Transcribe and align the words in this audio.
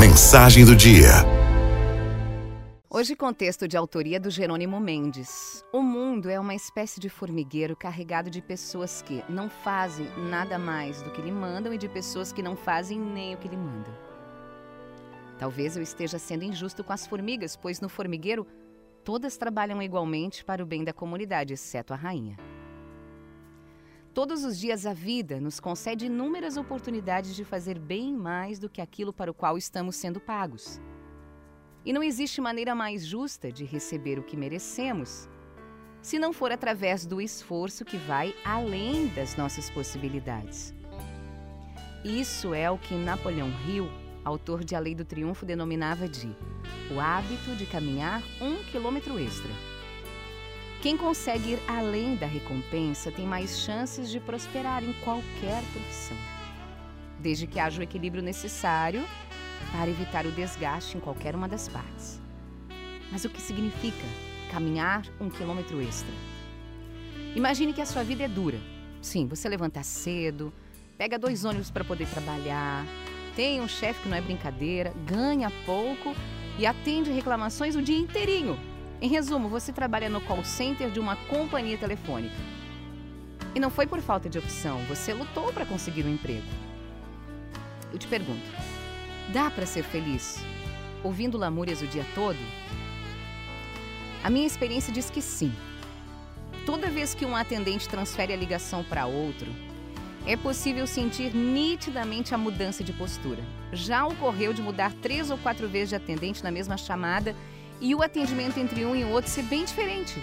Mensagem 0.00 0.64
do 0.64 0.74
dia. 0.74 1.10
Hoje, 2.88 3.14
contexto 3.14 3.68
de 3.68 3.76
autoria 3.76 4.18
do 4.18 4.30
Jerônimo 4.30 4.80
Mendes. 4.80 5.62
O 5.74 5.82
mundo 5.82 6.30
é 6.30 6.40
uma 6.40 6.54
espécie 6.54 6.98
de 6.98 7.10
formigueiro 7.10 7.76
carregado 7.76 8.30
de 8.30 8.40
pessoas 8.40 9.02
que 9.02 9.22
não 9.28 9.50
fazem 9.50 10.06
nada 10.16 10.58
mais 10.58 11.02
do 11.02 11.10
que 11.10 11.20
lhe 11.20 11.30
mandam 11.30 11.74
e 11.74 11.76
de 11.76 11.86
pessoas 11.86 12.32
que 12.32 12.42
não 12.42 12.56
fazem 12.56 12.98
nem 12.98 13.34
o 13.34 13.36
que 13.36 13.46
lhe 13.46 13.58
mandam. 13.58 13.92
Talvez 15.38 15.76
eu 15.76 15.82
esteja 15.82 16.18
sendo 16.18 16.44
injusto 16.44 16.82
com 16.82 16.94
as 16.94 17.06
formigas, 17.06 17.54
pois 17.54 17.78
no 17.78 17.90
formigueiro 17.90 18.46
todas 19.04 19.36
trabalham 19.36 19.82
igualmente 19.82 20.42
para 20.46 20.62
o 20.62 20.66
bem 20.66 20.82
da 20.82 20.94
comunidade, 20.94 21.52
exceto 21.52 21.92
a 21.92 21.96
rainha. 21.96 22.38
Todos 24.20 24.44
os 24.44 24.58
dias 24.58 24.84
a 24.84 24.92
vida 24.92 25.40
nos 25.40 25.58
concede 25.58 26.04
inúmeras 26.04 26.58
oportunidades 26.58 27.34
de 27.34 27.42
fazer 27.42 27.78
bem 27.78 28.12
mais 28.14 28.58
do 28.58 28.68
que 28.68 28.82
aquilo 28.82 29.14
para 29.14 29.30
o 29.30 29.34
qual 29.34 29.56
estamos 29.56 29.96
sendo 29.96 30.20
pagos. 30.20 30.78
E 31.86 31.90
não 31.90 32.02
existe 32.02 32.38
maneira 32.38 32.74
mais 32.74 33.06
justa 33.06 33.50
de 33.50 33.64
receber 33.64 34.18
o 34.18 34.22
que 34.22 34.36
merecemos, 34.36 35.26
se 36.02 36.18
não 36.18 36.34
for 36.34 36.52
através 36.52 37.06
do 37.06 37.18
esforço 37.18 37.82
que 37.82 37.96
vai 37.96 38.34
além 38.44 39.06
das 39.06 39.36
nossas 39.36 39.70
possibilidades. 39.70 40.74
Isso 42.04 42.52
é 42.52 42.70
o 42.70 42.76
que 42.76 42.92
Napoleão 42.92 43.48
Hill, 43.66 43.88
autor 44.22 44.62
de 44.62 44.74
A 44.74 44.80
Lei 44.80 44.94
do 44.94 45.06
Triunfo, 45.06 45.46
denominava 45.46 46.06
de 46.06 46.28
o 46.94 47.00
hábito 47.00 47.56
de 47.56 47.64
caminhar 47.64 48.22
um 48.38 48.62
quilômetro 48.64 49.18
extra. 49.18 49.50
Quem 50.82 50.96
consegue 50.96 51.50
ir 51.50 51.62
além 51.68 52.16
da 52.16 52.24
recompensa 52.24 53.12
tem 53.12 53.26
mais 53.26 53.58
chances 53.58 54.10
de 54.10 54.18
prosperar 54.18 54.82
em 54.82 54.94
qualquer 55.04 55.62
profissão, 55.74 56.16
desde 57.18 57.46
que 57.46 57.60
haja 57.60 57.80
o 57.80 57.82
equilíbrio 57.82 58.22
necessário 58.22 59.04
para 59.72 59.90
evitar 59.90 60.24
o 60.24 60.32
desgaste 60.32 60.96
em 60.96 61.00
qualquer 61.00 61.36
uma 61.36 61.46
das 61.46 61.68
partes. 61.68 62.18
Mas 63.12 63.26
o 63.26 63.28
que 63.28 63.42
significa 63.42 64.06
caminhar 64.50 65.04
um 65.20 65.28
quilômetro 65.28 65.82
extra? 65.82 66.14
Imagine 67.36 67.74
que 67.74 67.82
a 67.82 67.86
sua 67.86 68.02
vida 68.02 68.24
é 68.24 68.28
dura. 68.28 68.58
Sim, 69.02 69.26
você 69.26 69.50
levanta 69.50 69.82
cedo, 69.82 70.50
pega 70.96 71.18
dois 71.18 71.44
ônibus 71.44 71.70
para 71.70 71.84
poder 71.84 72.08
trabalhar, 72.08 72.86
tem 73.36 73.60
um 73.60 73.68
chefe 73.68 74.00
que 74.04 74.08
não 74.08 74.16
é 74.16 74.22
brincadeira, 74.22 74.94
ganha 75.06 75.52
pouco 75.66 76.16
e 76.58 76.64
atende 76.64 77.10
reclamações 77.10 77.76
o 77.76 77.82
dia 77.82 77.98
inteirinho 77.98 78.69
em 79.00 79.08
resumo, 79.08 79.48
você 79.48 79.72
trabalha 79.72 80.10
no 80.10 80.20
call 80.20 80.44
center 80.44 80.90
de 80.90 81.00
uma 81.00 81.16
companhia 81.16 81.78
telefônica. 81.78 82.34
E 83.54 83.60
não 83.60 83.70
foi 83.70 83.86
por 83.86 84.00
falta 84.00 84.28
de 84.28 84.38
opção, 84.38 84.84
você 84.84 85.14
lutou 85.14 85.52
para 85.52 85.64
conseguir 85.64 86.04
um 86.04 86.12
emprego. 86.12 86.46
Eu 87.92 87.98
te 87.98 88.06
pergunto: 88.06 88.46
dá 89.32 89.50
para 89.50 89.64
ser 89.64 89.82
feliz 89.82 90.44
ouvindo 91.02 91.38
lamúrias 91.38 91.80
o 91.80 91.86
dia 91.86 92.04
todo? 92.14 92.38
A 94.22 94.28
minha 94.28 94.46
experiência 94.46 94.92
diz 94.92 95.08
que 95.08 95.22
sim. 95.22 95.52
Toda 96.66 96.90
vez 96.90 97.14
que 97.14 97.24
um 97.24 97.34
atendente 97.34 97.88
transfere 97.88 98.34
a 98.34 98.36
ligação 98.36 98.84
para 98.84 99.06
outro, 99.06 99.50
é 100.26 100.36
possível 100.36 100.86
sentir 100.86 101.34
nitidamente 101.34 102.34
a 102.34 102.38
mudança 102.38 102.84
de 102.84 102.92
postura. 102.92 103.42
Já 103.72 104.06
ocorreu 104.06 104.52
de 104.52 104.60
mudar 104.60 104.92
três 105.00 105.30
ou 105.30 105.38
quatro 105.38 105.66
vezes 105.66 105.88
de 105.88 105.96
atendente 105.96 106.44
na 106.44 106.50
mesma 106.50 106.76
chamada 106.76 107.34
e 107.80 107.94
o 107.94 108.02
atendimento 108.02 108.58
entre 108.58 108.84
um 108.84 108.94
e 108.94 109.04
o 109.04 109.08
outro 109.08 109.30
ser 109.30 109.42
bem 109.42 109.64
diferente. 109.64 110.22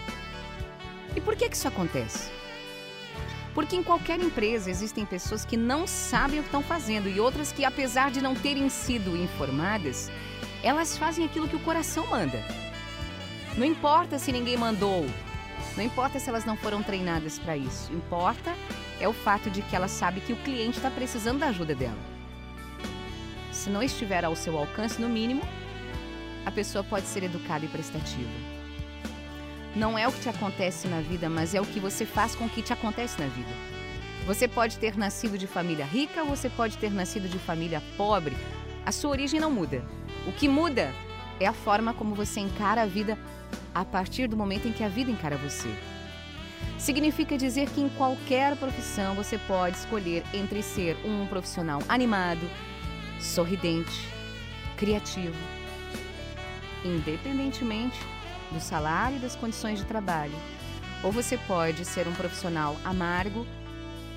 E 1.16 1.22
por 1.22 1.36
que, 1.36 1.50
que 1.50 1.56
isso 1.56 1.68
acontece? 1.68 2.30
Porque 3.54 3.76
em 3.76 3.82
qualquer 3.82 4.20
empresa 4.20 4.70
existem 4.70 5.04
pessoas 5.06 5.44
que 5.44 5.58
não 5.58 5.88
sabem 5.88 6.40
o 6.40 6.44
que 6.44 6.50
estão 6.50 6.62
fazendo 6.62 7.10
e 7.10 7.20
outras 7.20 7.52
que, 7.52 7.66
apesar 7.66 8.12
de 8.12 8.22
não 8.22 8.36
terem 8.36 8.70
sido 8.70 9.18
informadas, 9.18 10.12
elas 10.62 10.98
fazem 10.98 11.26
aquilo 11.26 11.48
que 11.48 11.56
o 11.56 11.62
coração 11.62 12.06
manda. 12.08 12.44
Não 13.58 13.66
importa 13.66 14.20
se 14.20 14.32
ninguém 14.32 14.56
mandou, 14.56 15.08
não 15.76 15.84
importa 15.84 16.20
se 16.20 16.30
elas 16.30 16.46
não 16.46 16.56
foram 16.56 16.84
treinadas 16.84 17.40
para 17.40 17.58
isso, 17.58 17.92
importa 17.92 18.54
é 19.00 19.08
o 19.08 19.14
fato 19.14 19.50
de 19.50 19.62
que 19.62 19.76
ela 19.76 19.88
sabe 19.88 20.22
que 20.22 20.34
o 20.34 20.38
cliente 20.38 20.78
está 20.78 20.92
precisando 20.92 21.40
da 21.40 21.48
ajuda 21.48 21.74
dela. 21.74 21.98
Se 23.52 23.70
não 23.70 23.82
estiver 23.82 24.24
ao 24.24 24.36
seu 24.36 24.58
alcance, 24.58 25.02
no 25.02 25.10
mínimo, 25.10 25.42
a 26.48 26.52
pessoa 26.52 26.82
pode 26.82 27.06
ser 27.08 27.24
educada 27.24 27.66
e 27.66 27.68
prestativa. 27.68 28.30
Não 29.76 30.00
é 30.00 30.08
o 30.08 30.12
que 30.14 30.22
te 30.22 30.30
acontece 30.30 30.88
na 30.88 31.02
vida, 31.02 31.30
mas 31.30 31.54
é 31.54 31.60
o 31.60 31.66
que 31.66 31.78
você 31.78 32.06
faz 32.06 32.36
com 32.36 32.46
o 32.46 32.50
que 32.50 32.62
te 32.62 32.72
acontece 32.72 33.20
na 33.20 33.28
vida. 33.28 33.50
Você 34.26 34.48
pode 34.48 34.78
ter 34.78 34.96
nascido 34.96 35.38
de 35.38 35.46
família 35.46 35.84
rica 35.84 36.24
ou 36.24 36.30
você 36.30 36.50
pode 36.50 36.78
ter 36.78 36.90
nascido 36.90 37.28
de 37.28 37.38
família 37.38 37.84
pobre. 37.98 38.38
A 38.86 38.94
sua 38.94 39.12
origem 39.12 39.42
não 39.42 39.52
muda. 39.52 39.84
O 40.26 40.32
que 40.32 40.48
muda 40.48 40.94
é 41.38 41.46
a 41.46 41.52
forma 41.52 41.94
como 41.94 42.16
você 42.16 42.40
encara 42.40 42.84
a 42.84 42.86
vida 42.86 43.18
a 43.76 43.84
partir 43.84 44.30
do 44.30 44.38
momento 44.38 44.70
em 44.70 44.72
que 44.72 44.86
a 44.86 44.90
vida 44.90 45.12
encara 45.12 45.36
você. 45.36 45.70
Significa 46.78 47.38
dizer 47.38 47.70
que 47.72 47.82
em 47.82 47.90
qualquer 47.90 48.56
profissão 48.56 49.16
você 49.16 49.38
pode 49.38 49.76
escolher 49.76 50.24
entre 50.34 50.64
ser 50.64 50.96
um 51.04 51.28
profissional 51.28 51.82
animado, 51.90 52.50
sorridente, 53.20 54.08
criativo, 54.78 55.36
independentemente 56.84 58.00
do 58.52 58.60
salário 58.60 59.18
e 59.18 59.20
das 59.20 59.36
condições 59.36 59.80
de 59.80 59.86
trabalho. 59.86 60.36
Ou 61.04 61.12
você 61.12 61.38
pode 61.38 61.86
ser 61.86 62.08
um 62.08 62.14
profissional 62.14 62.76
amargo, 62.84 63.46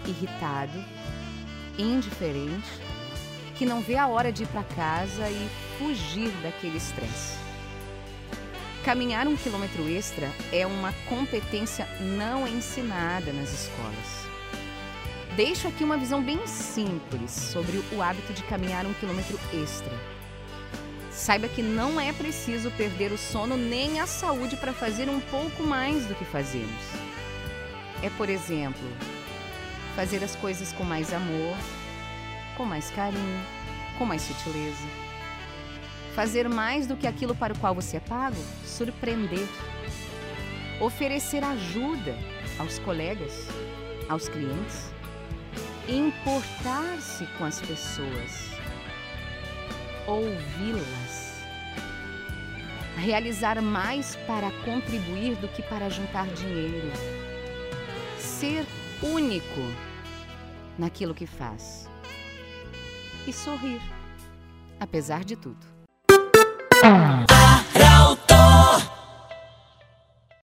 irritado, 0.06 0.84
indiferente, 1.78 2.68
que 3.56 3.66
não 3.66 3.80
vê 3.80 3.96
a 3.96 4.06
hora 4.06 4.32
de 4.32 4.44
ir 4.44 4.46
para 4.46 4.62
casa 4.62 5.28
e 5.28 5.48
fugir 5.78 6.30
daquele 6.42 6.78
estresse. 6.78 7.38
Caminhar 8.84 9.28
um 9.28 9.36
quilômetro 9.36 9.86
extra 9.88 10.30
é 10.50 10.66
uma 10.66 10.94
competência 11.06 11.86
não 12.00 12.48
ensinada 12.48 13.30
nas 13.32 13.52
escolas. 13.52 14.30
Deixo 15.36 15.68
aqui 15.68 15.84
uma 15.84 15.98
visão 15.98 16.22
bem 16.22 16.46
simples 16.46 17.30
sobre 17.30 17.84
o 17.92 18.02
hábito 18.02 18.32
de 18.32 18.42
caminhar 18.44 18.86
um 18.86 18.94
quilômetro 18.94 19.38
extra. 19.52 20.19
Saiba 21.10 21.48
que 21.48 21.60
não 21.60 22.00
é 22.00 22.12
preciso 22.12 22.70
perder 22.70 23.10
o 23.10 23.18
sono 23.18 23.56
nem 23.56 24.00
a 24.00 24.06
saúde 24.06 24.56
para 24.56 24.72
fazer 24.72 25.08
um 25.08 25.20
pouco 25.20 25.64
mais 25.64 26.06
do 26.06 26.14
que 26.14 26.24
fazemos. 26.24 26.70
É, 28.00 28.08
por 28.10 28.28
exemplo, 28.28 28.80
fazer 29.96 30.22
as 30.22 30.36
coisas 30.36 30.72
com 30.72 30.84
mais 30.84 31.12
amor, 31.12 31.56
com 32.56 32.64
mais 32.64 32.90
carinho, 32.90 33.44
com 33.98 34.06
mais 34.06 34.22
sutileza. 34.22 34.86
Fazer 36.14 36.48
mais 36.48 36.86
do 36.86 36.96
que 36.96 37.06
aquilo 37.06 37.34
para 37.34 37.54
o 37.54 37.58
qual 37.58 37.74
você 37.74 37.96
é 37.96 38.00
pago, 38.00 38.42
surpreender. 38.64 39.46
Oferecer 40.80 41.42
ajuda 41.42 42.16
aos 42.58 42.78
colegas, 42.78 43.48
aos 44.08 44.28
clientes. 44.28 44.90
Importar-se 45.88 47.26
com 47.36 47.44
as 47.44 47.60
pessoas 47.60 48.50
ouvi-las. 50.06 51.40
Realizar 52.96 53.60
mais 53.62 54.16
para 54.26 54.50
contribuir 54.64 55.36
do 55.36 55.48
que 55.48 55.62
para 55.62 55.88
juntar 55.88 56.26
dinheiro. 56.28 56.90
Ser 58.18 58.66
único 59.02 59.60
naquilo 60.78 61.14
que 61.14 61.26
faz. 61.26 61.88
E 63.26 63.32
sorrir, 63.32 63.80
apesar 64.78 65.24
de 65.24 65.36
tudo. 65.36 65.66